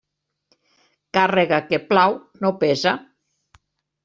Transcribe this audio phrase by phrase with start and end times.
[1.17, 2.17] Càrrega que plau
[2.47, 2.97] no pesa.